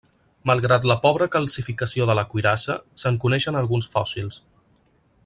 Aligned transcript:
Malgrat 0.51 0.87
la 0.91 0.95
pobra 1.03 1.27
calcificació 1.35 2.09
de 2.11 2.17
la 2.21 2.25
cuirassa, 2.33 2.79
se'n 3.03 3.23
coneixen 3.27 3.59
alguns 3.61 3.91
fòssils. 3.97 4.41